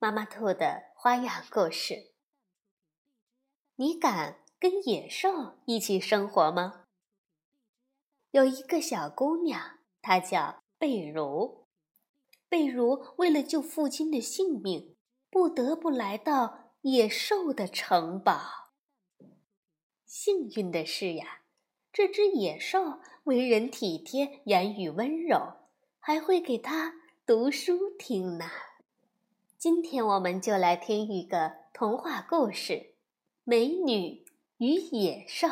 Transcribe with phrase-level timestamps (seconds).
[0.00, 2.12] 妈妈兔的花样故事。
[3.74, 6.84] 你敢跟野兽一起生活吗？
[8.30, 11.66] 有一个小姑娘，她叫贝如。
[12.48, 14.94] 贝如为了救父亲的性命，
[15.30, 18.70] 不得不来到野兽的城堡。
[20.06, 21.40] 幸运的是呀，
[21.92, 25.54] 这只野兽为人体贴，言语温柔，
[25.98, 26.94] 还会给她
[27.26, 28.48] 读书听呢。
[29.58, 32.74] 今天我们就来听一个童话故事
[33.42, 34.24] 《美女
[34.58, 35.48] 与野兽》，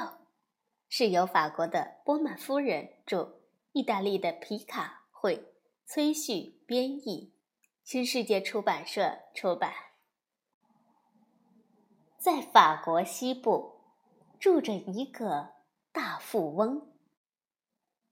[0.88, 3.40] 是由法国的波曼夫人著，
[3.72, 5.52] 意大利的皮卡绘，
[5.86, 7.34] 崔旭编译，
[7.82, 9.72] 新世界出版社出版。
[12.16, 13.80] 在法国西部，
[14.38, 15.54] 住着一个
[15.90, 16.92] 大富翁，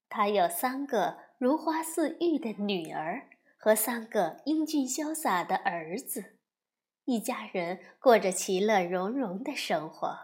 [0.08, 3.28] 他有三个如花似玉的女儿。
[3.64, 6.36] 和三个英俊潇洒的儿子，
[7.06, 10.18] 一家人过着其乐融融的生活。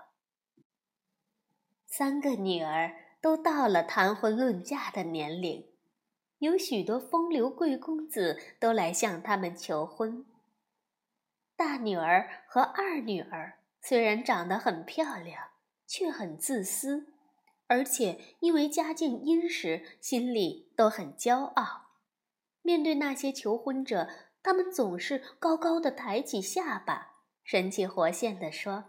[1.87, 5.67] 三个女儿都到了谈婚论嫁的年龄，
[6.41, 10.27] 有许多风流贵公子都来向他们求婚。
[11.57, 15.49] 大女儿和二女儿虽然长得很漂亮，
[15.87, 17.15] 却很自私，
[17.69, 21.87] 而且因为家境殷实，心里都很骄傲。
[22.63, 24.09] 面对那些求婚者，
[24.43, 28.85] 他们总是高高的抬起下巴，神气活现地说：“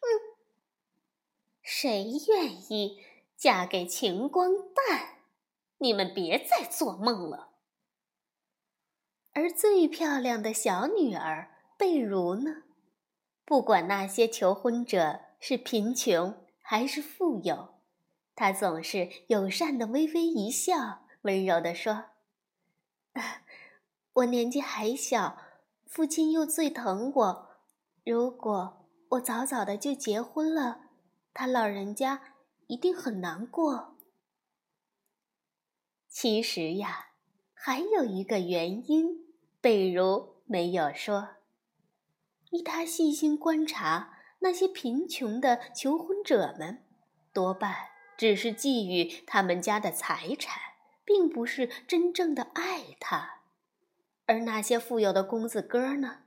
[0.00, 0.06] 哼，
[1.62, 2.98] 谁愿意
[3.36, 5.18] 嫁给穷光蛋？
[5.78, 7.50] 你们别再做梦了。”
[9.32, 12.62] 而最漂亮的小女儿贝如呢？
[13.44, 17.74] 不管那些求婚者是贫穷还是富有，
[18.34, 22.13] 她总是友善的微微一笑，温柔地说。
[24.14, 25.38] 我年纪还小，
[25.86, 27.50] 父亲又最疼我。
[28.04, 30.90] 如果我早早的就结婚了，
[31.32, 32.34] 他老人家
[32.66, 33.96] 一定很难过。
[36.08, 37.10] 其实呀，
[37.52, 41.30] 还有一个原因，贝如没有说。
[42.50, 46.84] 依他细心观察，那些贫穷的求婚者们，
[47.32, 47.74] 多半
[48.16, 50.73] 只是觊觎他们家的财产。
[51.04, 53.42] 并不是真正的爱他，
[54.26, 56.24] 而那些富有的公子哥呢，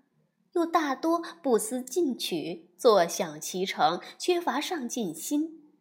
[0.53, 5.73] 又大多不思进取，坐享其成，缺乏上进心。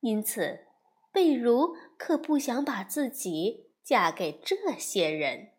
[0.00, 0.66] 因此，
[1.12, 5.52] 贝如可不想把自己嫁给这些人。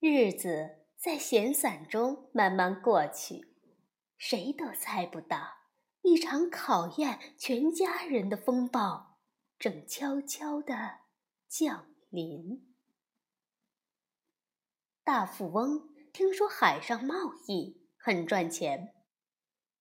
[0.00, 3.54] 日子在闲散中慢慢过去，
[4.18, 5.38] 谁都猜不到，
[6.02, 9.11] 一场考验全家人的风暴。
[9.62, 11.02] 正悄悄地
[11.46, 12.74] 降临。
[15.04, 17.14] 大富翁听说海上贸
[17.46, 18.92] 易很赚钱，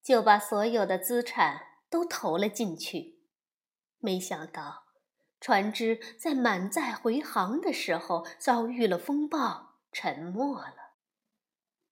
[0.03, 3.23] 就把所有的资产都投了进去。
[3.97, 4.83] 没想到，
[5.39, 10.93] 船只在满载回航的时候遭遇了风暴，沉没了。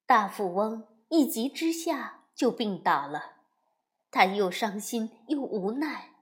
[0.06, 3.38] 大富翁一急之下就病倒了，
[4.12, 6.18] 他又伤心又无奈。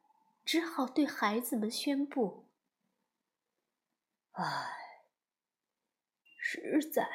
[0.48, 2.48] 只好对孩子们宣布
[4.32, 5.04] ：“唉，
[6.40, 7.06] 实在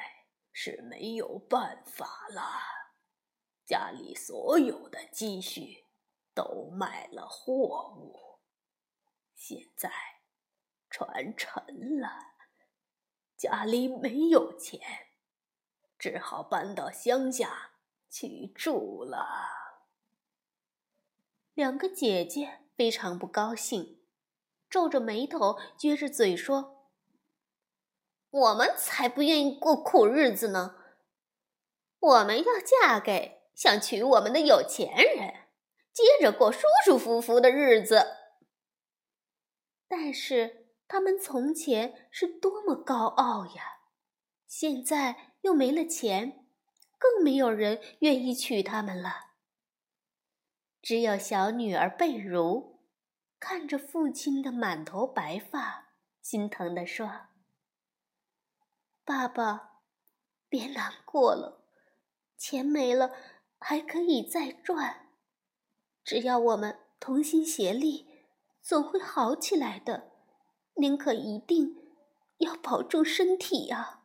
[0.53, 2.43] 是没有办法了。
[3.65, 5.87] 家里所有的积蓄
[6.35, 8.41] 都卖了货物，
[9.35, 9.91] 现在
[10.91, 12.11] 船沉了，
[13.39, 14.79] 家里没有钱，
[15.99, 17.77] 只好搬到乡下
[18.11, 19.49] 去住了。”
[21.55, 22.62] 两个姐姐。
[22.77, 24.01] 非常不高兴，
[24.69, 26.89] 皱着眉头，撅着嘴说
[28.31, 30.77] ：“我们才不愿意过苦日子呢！
[32.01, 35.35] 我们要嫁给想娶我们的有钱人，
[35.93, 38.17] 接着过舒舒服服的日子。
[39.87, 43.81] 但是他们从前是多么高傲呀！
[44.47, 46.47] 现在又没了钱，
[46.99, 49.32] 更没有人愿意娶他们了。”
[50.83, 52.81] 只有小女儿贝如，
[53.39, 57.29] 看着父亲的满头白发，心疼地说
[59.07, 59.81] ：“爸爸，
[60.49, 61.65] 别难过了，
[62.37, 63.13] 钱没了
[63.61, 65.09] 还可以再赚。
[66.03, 68.09] 只要我们同心协力，
[68.61, 70.11] 总会好起来的。
[70.75, 71.77] 您可一定
[72.39, 74.01] 要保重身体呀！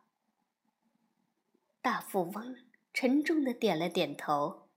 [1.80, 2.56] 大富翁
[2.92, 4.68] 沉重的点了点头。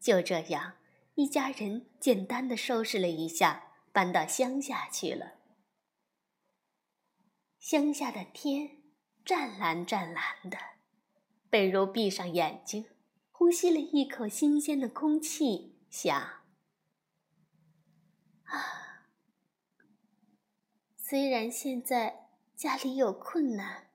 [0.00, 0.74] 就这样，
[1.14, 5.34] 一家人简单的收拾了一下，搬到乡下去了。
[7.60, 8.82] 乡下的天
[9.24, 10.58] 湛蓝湛蓝的，
[11.48, 12.86] 贝如闭上眼睛，
[13.30, 16.20] 呼吸了一口新鲜的空气，想。
[18.44, 19.06] 啊，
[20.96, 23.92] 虽然现在家里有困难，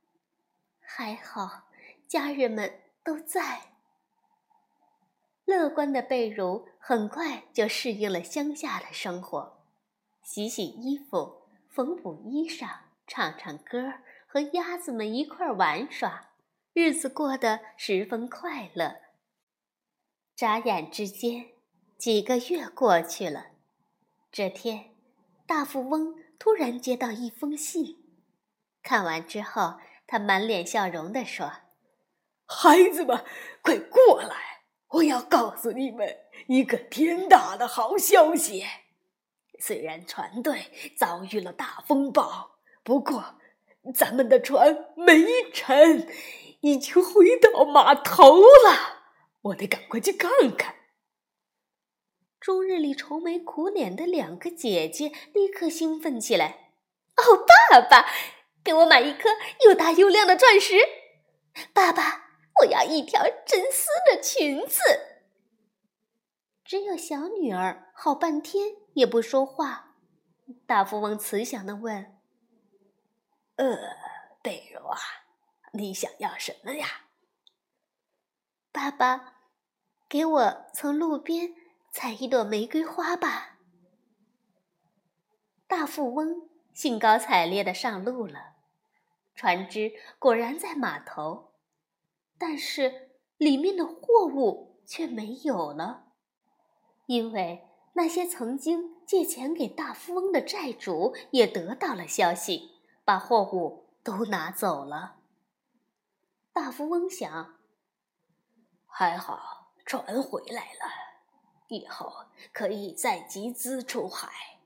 [0.79, 1.69] 还好
[2.07, 3.68] 家人们都在。
[5.49, 9.63] 乐观的贝如很快就适应了乡下的生活，
[10.21, 12.69] 洗洗衣服，缝补衣裳，
[13.07, 13.95] 唱唱歌，
[14.27, 16.29] 和鸭子们一块玩耍，
[16.73, 18.97] 日子过得十分快乐。
[20.35, 21.47] 眨眼之间，
[21.97, 23.47] 几个月过去了。
[24.31, 24.91] 这天，
[25.47, 27.97] 大富翁突然接到一封信，
[28.83, 31.51] 看完之后，他满脸笑容地说
[32.45, 33.25] ：“孩子们，
[33.63, 34.48] 快过来！
[34.89, 38.65] 我要告诉你们一个天大的好消息。
[39.59, 43.35] 虽然船队遭遇了大风暴，不过
[43.93, 46.07] 咱们的船没沉，
[46.61, 49.03] 已经回到码头了。
[49.41, 50.75] 我得赶快去看看。”
[52.39, 56.71] 终日里愁眉苦脸的两个姐姐立刻兴奋起来
[57.17, 58.09] ：“哦，爸爸，
[58.63, 59.29] 给我买一颗
[59.65, 60.77] 又大又亮的钻石！
[61.73, 62.28] 爸爸，
[62.59, 64.81] 我要一条真丝的裙子！”
[66.65, 69.95] 只有小女儿好半天也不说话。
[70.65, 72.19] 大富翁慈祥的问
[73.57, 73.77] ：“呃，
[74.41, 74.97] 贝如啊，
[75.73, 76.87] 你想要什么呀？”
[78.71, 79.35] 爸爸，
[80.07, 81.55] 给我从路边。
[81.91, 83.57] 采一朵玫瑰花吧。
[85.65, 88.53] 大富翁兴高采烈的上路了，
[89.33, 91.48] 船只果然在码头，
[92.39, 96.13] 但是里面的货物却没有了，
[97.05, 102.71] 因为那些曾经借钱给大富翁的债主也得到了消息，
[103.03, 105.17] 把货物都拿走了。
[106.53, 107.59] 大富翁想：
[108.87, 111.09] 还好船回来了。
[111.67, 112.11] 以后
[112.51, 114.59] 可以再集资出海，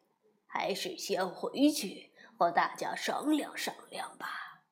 [0.45, 4.63] 还是先回去和大家商量商量吧。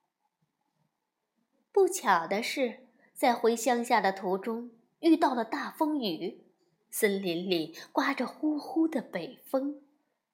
[1.73, 2.87] 不巧的是，
[3.21, 4.71] 在回乡下的途中
[5.01, 6.43] 遇到了大风雨，
[6.89, 9.83] 森林里刮着呼呼的北风，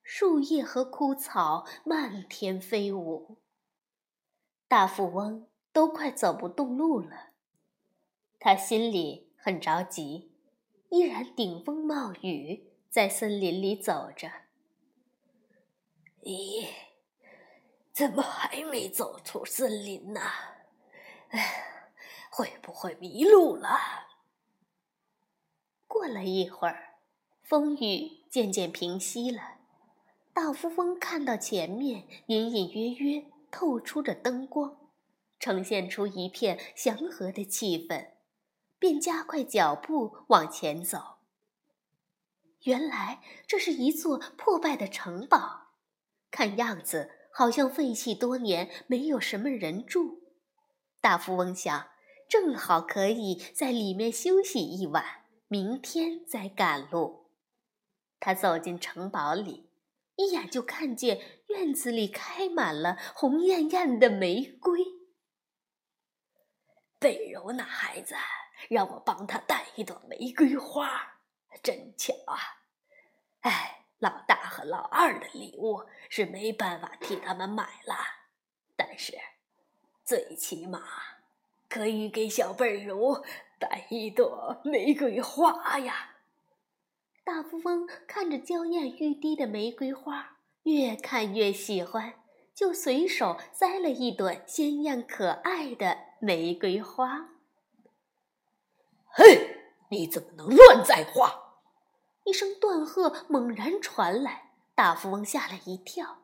[0.01, 3.39] 树叶和枯草漫天飞舞，
[4.69, 7.31] 大富翁都快走不动路了，
[8.39, 10.31] 他心里很着急。
[10.87, 14.31] 依然顶风冒雨，在森林里走着。
[16.23, 16.69] 咦，
[17.91, 20.21] 怎么还没走出森林呢？
[21.31, 21.66] 哎，
[22.37, 23.79] 会不会迷路了？
[25.87, 26.99] 过了一会儿，
[27.41, 29.55] 风雨渐渐平息了。
[30.33, 34.77] 大富翁看到前面隐隐约约透出着灯光，
[35.39, 38.11] 呈现出一片祥和的气氛。
[38.77, 41.17] 便加快脚步往前走。
[42.65, 45.69] 原来这是一座破败的城堡，
[46.29, 50.21] 看样子好像废弃多年，没有什么人住。
[51.01, 51.87] 大富翁想，
[52.27, 57.31] 正好可以在里面休息一晚，明天再赶路。
[58.19, 59.69] 他走进城堡里，
[60.15, 64.79] 一眼就看见院子里开满了红艳艳的玫瑰。
[66.99, 68.15] 贝柔那孩子。
[68.69, 71.19] 让我帮他带一朵玫瑰花，
[71.61, 72.35] 真巧啊！
[73.41, 77.95] 哎，老大和老二的礼物是没办法替他们买了，
[78.75, 79.15] 但是
[80.03, 80.81] 最起码
[81.69, 83.23] 可以给小贝如
[83.59, 86.15] 带一朵玫瑰花呀。
[87.23, 92.13] 大富翁看着娇艳欲滴的玫瑰花，越看越喜欢，
[92.53, 97.31] 就随手摘了一朵鲜艳可爱的玫瑰花。
[99.09, 99.57] 嘿，
[99.89, 101.57] 你怎么能乱栽花？
[102.23, 106.19] 一声断喝猛然传来，大富翁吓了一跳。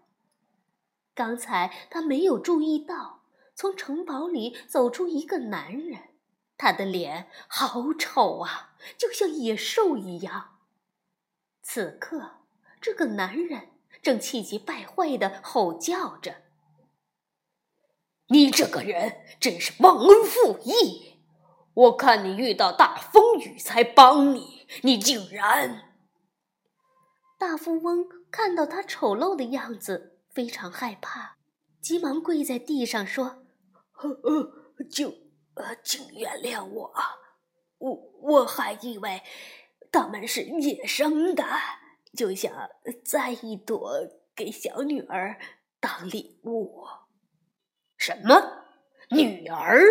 [1.14, 3.23] 刚才他没有注意到，
[3.56, 6.00] 从城堡里走出一个男人，
[6.58, 10.60] 他的脸好丑啊，就像野兽一样。
[11.62, 12.42] 此刻，
[12.82, 13.70] 这个男人
[14.02, 16.44] 正气急败坏的吼叫着
[18.28, 21.12] ：“你这个人真是忘恩负义！”
[21.76, 25.90] 我看你遇到大风雨才帮你，你竟然……
[27.40, 31.38] 大富翁看到他丑陋的样子，非常害怕，
[31.82, 33.43] 急忙跪在地上说：“，
[34.90, 35.08] 请
[35.56, 36.94] 呃，请原谅我，
[37.78, 39.22] 我我还以为
[39.92, 41.44] 他们是野生的，
[42.16, 42.52] 就想
[43.06, 43.94] 摘一朵
[44.36, 45.40] 给小女儿
[45.80, 46.86] 当礼物。
[47.98, 48.66] 什么
[49.10, 49.82] 女儿？”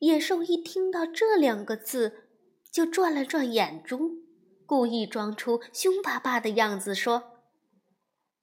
[0.00, 2.28] 野兽一听到这两个字，
[2.70, 4.12] 就转了转眼珠。
[4.64, 7.42] 故意装出凶巴巴的样子说：“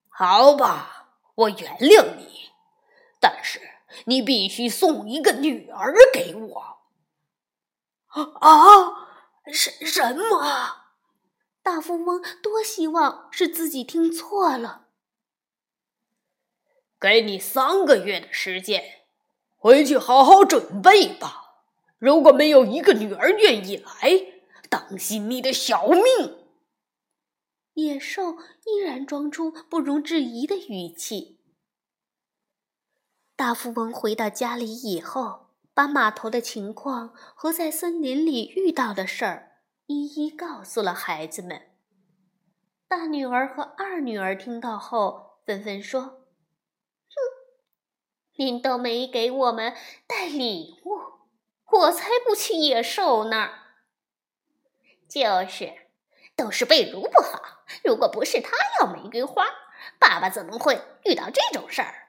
[0.10, 2.50] 好吧，我原谅你，
[3.20, 3.62] 但是
[4.06, 6.78] 你必须送一个女儿给我。”
[8.40, 9.08] 啊？
[9.52, 10.88] 什什么？
[11.62, 14.88] 大富翁多希望是自己听错了。
[17.00, 19.06] 给你三个月的时间，
[19.56, 21.44] 回去好好准备吧。
[22.00, 26.04] 如果没有一个女儿愿意来，当心你的小命！
[27.74, 31.37] 野兽依然装出不容置疑的语气。
[33.38, 41.70] 大富翁回到家里以后，把码头的情况和在森林里遇到的事儿一一告诉了孩子们。
[42.88, 46.02] 大女儿和二女儿听到后，纷纷说
[47.14, 47.16] ：“哼，
[48.38, 49.76] 您都没给我们
[50.08, 51.00] 带礼物，
[51.78, 53.54] 我才不去野兽那儿。”
[55.08, 55.74] 就是，
[56.36, 57.40] 都是贝如不好。
[57.84, 59.46] 如果不是他要玫瑰花，
[60.00, 62.07] 爸爸怎么会遇到这种事儿？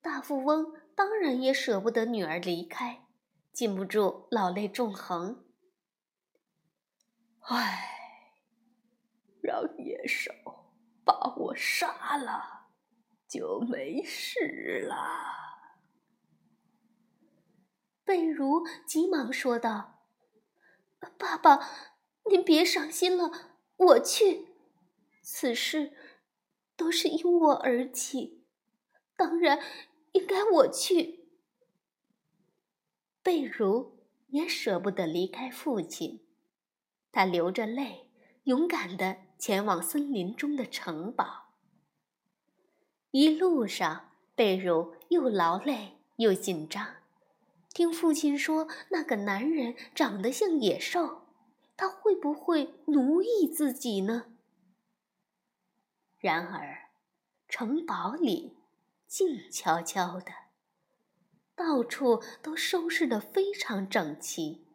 [0.00, 3.06] 大富翁当然也舍不得女儿离开，
[3.52, 5.44] 禁不住老泪纵横。
[7.40, 8.42] 唉，
[9.40, 10.32] 让野兽
[11.04, 12.68] 把我杀了，
[13.26, 14.96] 就没事了。
[18.04, 20.04] 贝如急忙说道。
[21.16, 21.60] 爸爸，
[22.30, 23.30] 您别伤心了，
[23.76, 24.48] 我去。
[25.22, 25.92] 此事
[26.76, 28.44] 都是因我而起，
[29.16, 29.60] 当然
[30.12, 31.28] 应该我去。
[33.22, 33.98] 贝如
[34.28, 36.20] 也舍不得离开父亲，
[37.12, 38.10] 他流着泪，
[38.44, 41.54] 勇敢地前往森林中的城堡。
[43.10, 46.96] 一路上，贝如又劳累又紧张。
[47.72, 51.22] 听父亲说，那个男人长得像野兽，
[51.76, 54.26] 他会不会奴役自己呢？
[56.18, 56.90] 然而，
[57.48, 58.57] 城堡里
[59.08, 60.32] 静悄悄的，
[61.56, 64.66] 到处都收拾得非常整齐，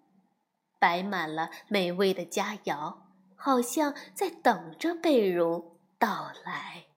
[0.79, 2.97] 摆满了美味的佳肴，
[3.35, 6.87] 好像在等着贝如到来。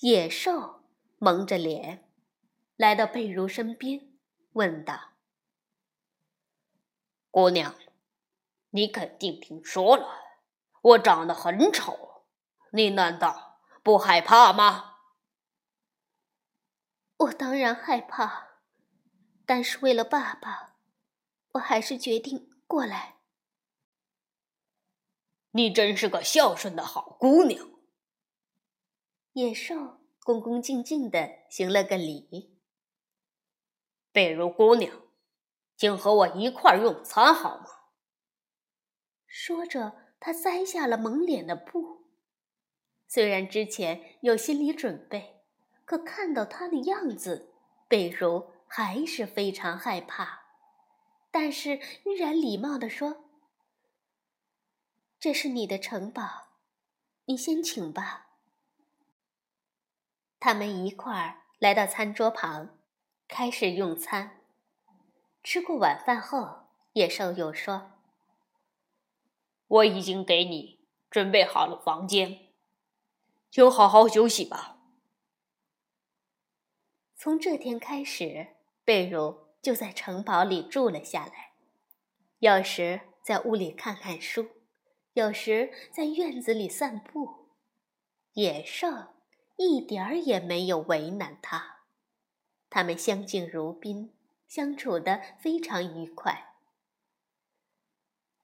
[0.00, 0.82] 野兽
[1.18, 2.04] 蒙着脸。
[2.76, 4.08] 来到贝如身边，
[4.54, 5.10] 问道
[7.30, 7.74] ：“姑娘，
[8.70, 10.08] 你肯定听说了，
[10.80, 12.24] 我长得很丑，
[12.72, 13.49] 你难道
[13.82, 14.96] 不害怕吗
[17.18, 18.60] ？”“我当然害怕，
[19.44, 20.76] 但是为了爸爸，
[21.52, 23.16] 我还是决定过来。
[25.52, 27.68] ”“你真是个孝顺的好姑娘。”
[29.34, 32.58] 野兽恭恭敬敬的行了个礼。
[34.12, 35.02] 贝如姑娘，
[35.76, 37.66] 请和我一块儿用餐好吗？
[39.26, 41.99] 说着，他摘下了蒙脸的布。
[43.12, 45.42] 虽然之前有心理准备，
[45.84, 47.52] 可看到他的样子，
[47.88, 50.42] 贝如还是非常害怕，
[51.32, 53.24] 但是依然礼貌地说
[55.18, 56.52] ：“这是你的城堡，
[57.24, 58.28] 你先请吧。”
[60.38, 62.76] 他们一块儿来到餐桌旁。
[63.32, 64.40] 开始用餐。
[65.44, 67.92] 吃过晚饭后，野兽又说
[69.68, 72.49] ：“我已经给你准备好了房间，
[73.50, 74.78] 请好好休息吧。”
[77.16, 81.52] 从这天开始，贝如就在城堡里住了下来，
[82.38, 84.48] 有时在屋里看看书，
[85.12, 87.50] 有时在院子里散步。
[88.34, 88.86] 野兽
[89.56, 91.80] 一点儿也没有为难他。
[92.70, 94.14] 他们相敬如宾，
[94.46, 96.54] 相处的非常愉快。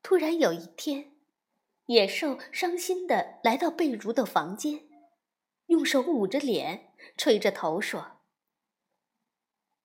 [0.03, 1.13] 突然有一天，
[1.87, 4.86] 野兽伤心的来到贝如的房间，
[5.67, 8.23] 用手捂着脸，垂着头说：“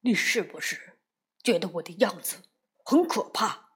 [0.01, 0.99] 你是不是
[1.43, 2.43] 觉得我的样子
[2.83, 3.71] 很可怕？”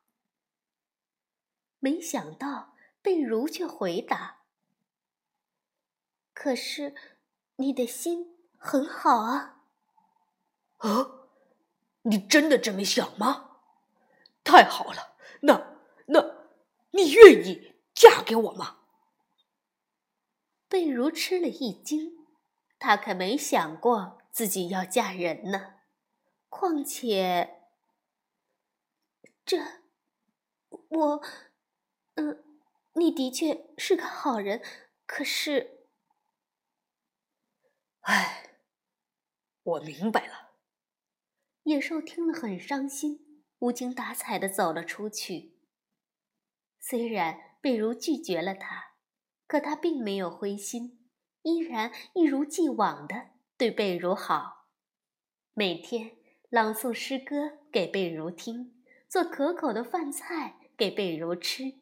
[1.79, 4.43] 没想到贝如却回答
[6.33, 6.95] ：“可是
[7.57, 9.63] 你的心很好啊。”
[10.77, 11.29] 啊！
[12.03, 13.61] 你真的这么想吗？
[14.43, 16.45] 太好了，那那，
[16.91, 18.84] 你愿意嫁给我吗？
[20.67, 22.27] 贝如吃了一惊，
[22.79, 25.75] 她可没想过自己要嫁人呢。
[26.49, 27.61] 况且，
[29.45, 29.57] 这，
[30.69, 31.21] 我，
[32.15, 32.43] 嗯，
[32.93, 34.63] 你的确是个好人，
[35.05, 35.87] 可是，
[38.01, 38.57] 唉，
[39.63, 40.53] 我明白了。
[41.63, 45.59] 野兽听了很伤心，无精打采的走了出去。
[46.79, 48.84] 虽然贝如拒绝了他，
[49.47, 51.07] 可他并没有灰心，
[51.43, 54.67] 依然一如既往的对贝如好，
[55.53, 56.17] 每天
[56.49, 61.81] 朗诵诗歌给贝如听，做可口的饭菜给贝如吃，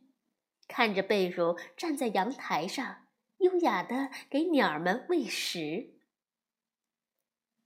[0.68, 6.00] 看着贝如站在阳台上，优雅的给鸟儿们喂食。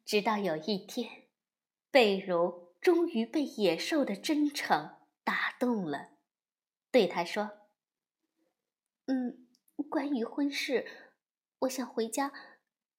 [0.05, 1.23] 直到有一天。
[1.89, 6.11] 贝如终于被野兽的真诚打动了，
[6.91, 7.49] 对他说
[9.07, 9.46] ：“嗯，
[9.83, 10.85] 关于婚事，
[11.59, 12.31] 我想回家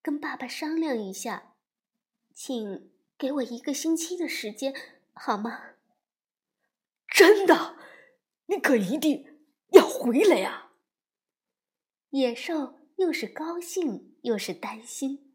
[0.03, 1.55] 跟爸爸商量一下，
[2.35, 4.75] 请给我一个星期的时间，
[5.13, 5.75] 好吗？”
[7.09, 7.77] 真的，
[8.47, 9.41] 你可一定
[9.73, 10.73] 要回来呀！
[12.11, 15.35] 野兽又是高兴又是担心，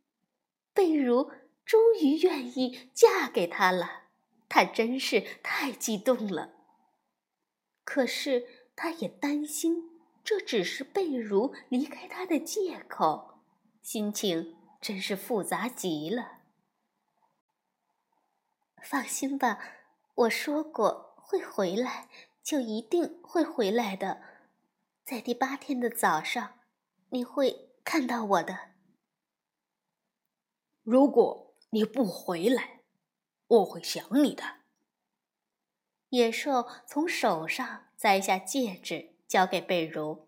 [0.73, 1.31] 贝如。
[1.65, 4.09] 终于愿意嫁给他了，
[4.49, 6.53] 他真是太激动了。
[7.85, 9.92] 可是他也担心，
[10.23, 13.41] 这只是贝如离开他的借口，
[13.81, 16.39] 心情真是复杂极了。
[18.81, 19.59] 放心吧，
[20.15, 22.09] 我说过会回来，
[22.41, 24.21] 就一定会回来的。
[25.03, 26.59] 在第八天的早上，
[27.09, 28.71] 你会看到我的。
[30.83, 31.43] 如果。
[31.73, 32.81] 你不回来，
[33.47, 34.43] 我会想你的。
[36.09, 40.27] 野兽从手上摘下戒指，交给贝如。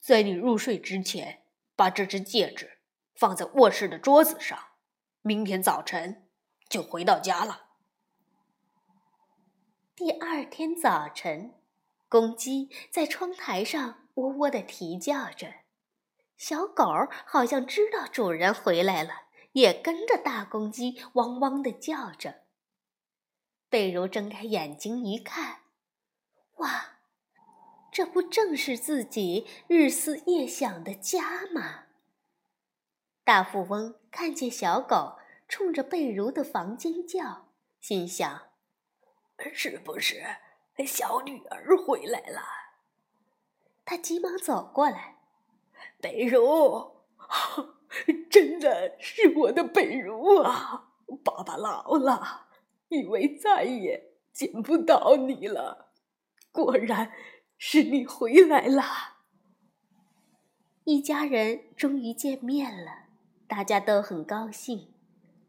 [0.00, 1.44] 在你入睡之前，
[1.76, 2.78] 把这只戒指
[3.14, 4.58] 放在卧室的桌子上。
[5.22, 6.28] 明天早晨
[6.68, 7.66] 就回到家了。
[9.94, 11.54] 第二天早晨，
[12.08, 15.54] 公鸡在窗台上喔喔的啼叫着，
[16.36, 16.84] 小狗
[17.24, 19.28] 好像知道主人回来了。
[19.52, 22.42] 也跟着大公鸡汪汪的叫着。
[23.68, 25.60] 贝如睁开眼睛一看，
[26.56, 26.93] 哇，
[27.94, 31.84] 这不正是自己日思夜想的家吗？
[33.22, 37.46] 大富翁看见小狗冲着贝如的房间叫，
[37.80, 38.48] 心想：
[39.52, 40.24] 是不是
[40.84, 42.40] 小女儿回来了？
[43.84, 45.18] 他急忙走过来，
[46.00, 46.96] 贝如。
[48.28, 50.90] 真的是我的贝如啊！
[51.22, 52.48] 爸爸老了，
[52.88, 55.92] 以为再也见不到你了，
[56.50, 57.12] 果然
[57.66, 58.82] 是你回来了。
[60.84, 63.06] 一家人终于见面了，
[63.48, 64.92] 大家都很高兴。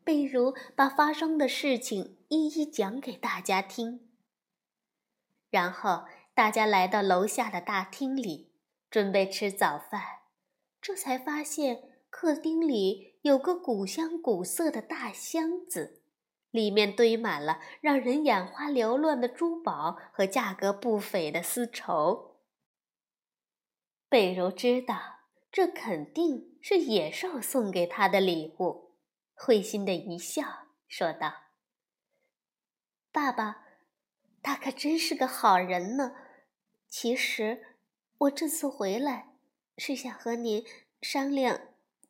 [0.02, 4.08] 贝如把发生的事情一一讲给大家听，
[5.50, 8.54] 然后大家来到楼下的大厅里，
[8.90, 10.02] 准备吃早饭，
[10.82, 11.92] 这才发现。
[12.10, 16.02] 客厅里有个古香古色的大箱子，
[16.56, 22.38] 里面堆满了让人眼花缭乱的珠宝和价格不菲的丝绸。
[24.08, 25.20] 贝柔知道
[25.52, 28.96] 这肯定是野兽送给他的礼物，
[29.34, 31.34] 会心的一笑，说道
[33.12, 33.66] ：“爸爸，
[34.42, 36.16] 他可真是个好人呢。
[36.88, 37.78] 其实
[38.20, 39.36] 我这次回来
[39.78, 40.66] 是想和您
[41.02, 41.62] 商量。”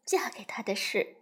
[0.05, 1.15] 嫁给他的事，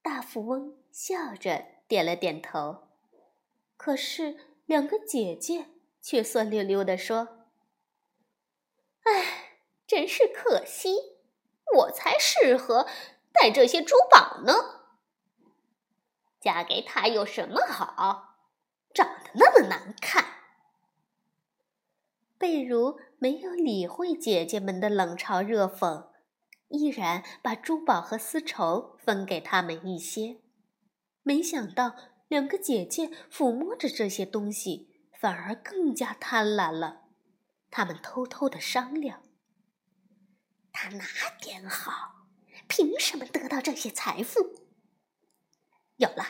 [0.00, 2.88] 大富翁笑着点了点头。
[3.76, 5.66] 可是两个姐姐
[6.02, 7.46] 却酸溜溜地说
[9.06, 11.20] ：“哎，真是可惜，
[11.76, 12.88] 我才适合
[13.30, 14.80] 带这些珠宝呢。
[16.40, 18.34] 嫁给他有什么好？
[18.92, 20.24] 长得那么难看。”
[22.36, 26.08] 贝如没有理会姐姐们的冷嘲热讽。
[26.70, 30.38] 依然把珠宝和丝绸分给他们一些，
[31.28, 31.94] 没想到
[32.28, 34.88] 两个姐姐抚摸着这些东西，
[35.20, 37.02] 反而更加贪婪了。
[37.70, 39.22] 他们偷偷的商量
[40.72, 41.04] ：“他哪
[41.38, 42.24] 点好？
[42.66, 44.40] 凭什么得到这些财富？
[45.96, 46.24] 有了，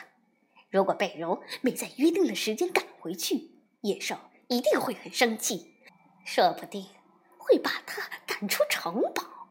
[0.69, 3.51] 如果贝柔没在约定的时间赶回去，
[3.83, 4.17] 野兽
[4.49, 5.77] 一定会很生气，
[6.25, 6.89] 说不定
[7.37, 9.47] 会把他赶出城堡。”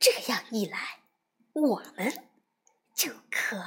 [0.00, 1.00] 这样一来，
[1.52, 2.30] 我们
[2.94, 3.58] 就可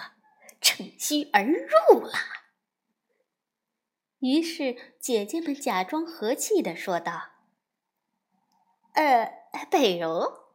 [0.62, 2.14] 趁虚而入了。
[4.20, 7.30] 于是姐姐们假装和气的说道
[8.94, 9.34] ：“呃，
[9.72, 10.46] 贝柔，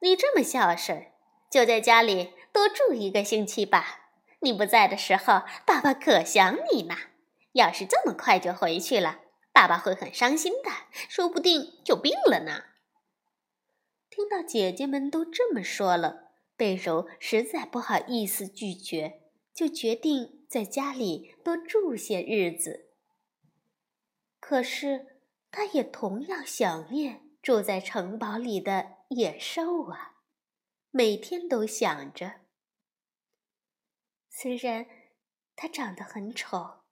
[0.00, 1.12] 你这么孝顺，
[1.48, 4.10] 就在家里多住一个星期吧。
[4.40, 6.96] 你不在的时候，爸爸可想你呢。
[7.52, 9.20] 要是这么快就回去了，
[9.52, 10.70] 爸爸会很伤心的，
[11.08, 12.64] 说不定就病了呢。”
[14.10, 19.20] 听到姐姐们都这么说了，贝柔实在不好意思拒绝，
[19.56, 22.90] 就决定在家里多住些日子。
[24.38, 30.20] 可是，他也同样想念住在城堡里的野兽啊，
[30.90, 32.42] 每天都想着。
[34.28, 34.86] 虽然
[35.56, 36.82] 他长得很丑，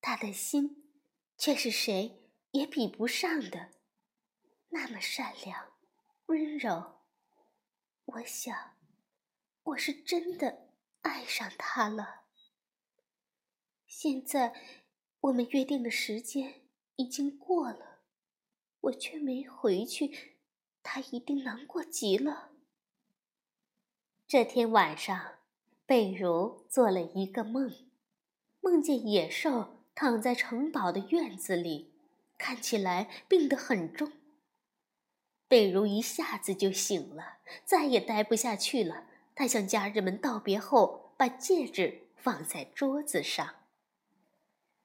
[0.00, 0.92] 他的心
[1.36, 3.72] 却是谁也比不上的，
[4.68, 5.72] 那么善良、
[6.26, 7.00] 温柔。
[8.04, 8.76] 我想，
[9.64, 10.63] 我是真的
[11.04, 12.24] 爱上他了。
[13.86, 14.52] 现在。
[15.24, 16.60] 我们约定的时间
[16.96, 18.02] 已经过了，
[18.82, 20.36] 我却没回去，
[20.82, 22.50] 他一定难过极了。
[24.26, 25.38] 这天晚上，
[25.86, 27.88] 贝如做了一个梦，
[28.60, 31.94] 梦见野兽躺在城堡的院子里，
[32.36, 34.12] 看起来病得很重。
[35.48, 39.06] 贝如一下子就醒了，再也待不下去了。
[39.34, 43.54] 他向家人们道别后，把戒指放在桌子上。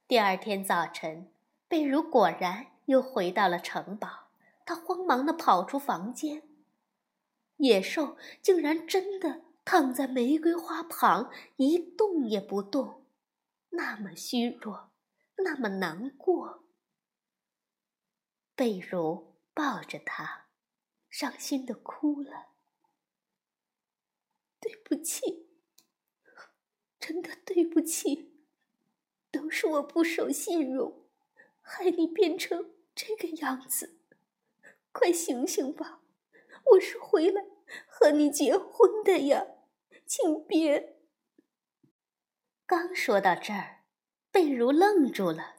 [0.08, 1.32] 第二天早晨，
[1.68, 4.30] 贝如果然又回到了城堡。
[4.66, 6.44] 他慌忙地跑出房间，
[7.58, 13.04] 野兽竟然真的躺在玫瑰花旁，一动也不动，
[13.70, 14.92] 那么虚弱，
[15.38, 16.64] 那么难过。
[18.56, 20.46] 贝如抱着他，
[21.10, 22.50] 伤心地哭了。
[24.60, 25.48] 对不起，
[27.00, 28.34] 真的对不起。
[29.32, 31.08] 都是我不守信用，
[31.62, 34.00] 害你变成这个样子。
[34.92, 36.02] 快醒醒吧，
[36.72, 37.46] 我是回来
[37.86, 39.46] 和你结婚的呀，
[40.06, 40.98] 请别。
[42.66, 43.84] 刚说到这儿，
[44.32, 45.58] 贝如愣住了，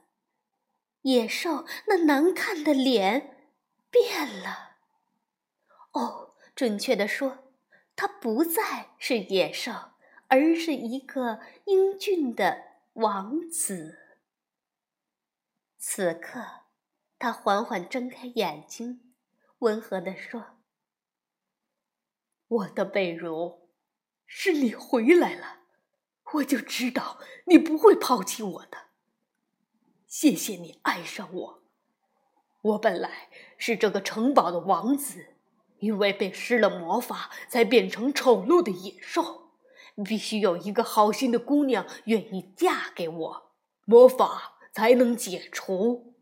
[1.02, 3.52] 野兽那难看的脸
[3.88, 4.78] 变了。
[5.92, 7.49] 哦，准确的说，
[8.00, 9.90] 他不再是野兽，
[10.28, 12.70] 而是一个英俊的。
[12.94, 13.98] 王子。
[15.76, 16.62] 此刻，
[17.18, 19.12] 他缓缓睁开眼睛，
[19.58, 20.62] 温和地说
[22.48, 23.68] ：“我的贝如，
[24.24, 25.58] 是你回来了，
[26.32, 28.86] 我就知道你不会抛弃我的。
[30.06, 31.62] 谢谢你爱上我。
[32.62, 35.34] 我本来是这个城堡的王子，
[35.80, 39.38] 因为被施了魔法，才变成丑陋的野兽。”
[40.02, 43.52] 必须有一个好心的姑娘愿意嫁给我，
[43.84, 46.14] 魔法才能解除。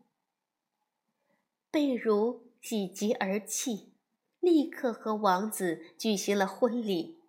[1.71, 3.93] 贝如喜极而泣，
[4.41, 7.21] 立刻和王子举行了婚礼。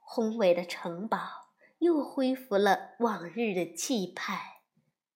[0.00, 1.18] 宏伟的城堡
[1.78, 4.62] 又恢复了往日的气派，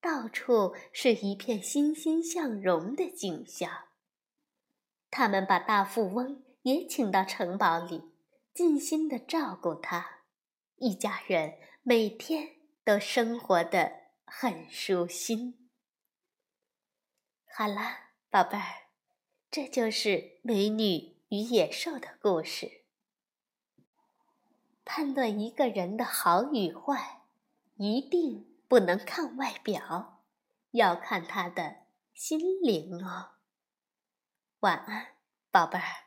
[0.01, 3.71] 到处是一片欣欣向荣的景象。
[5.11, 8.13] 他们把大富翁也请到城堡里，
[8.53, 10.23] 尽心的照顾他。
[10.77, 13.93] 一家人每天都生活的
[14.25, 15.71] 很舒心。
[17.57, 18.89] 好了，宝贝儿，
[19.51, 22.83] 这就是美女与野兽的故事。
[24.85, 27.23] 判断一个人的好与坏，
[27.77, 30.23] 一定不能看外表，
[30.73, 31.79] 要看他的
[32.13, 33.36] 心灵哦。
[34.61, 35.09] 晚安，
[35.51, 36.06] 宝贝儿。